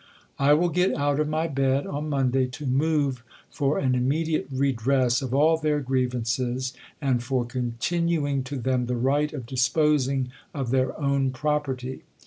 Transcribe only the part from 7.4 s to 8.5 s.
continuing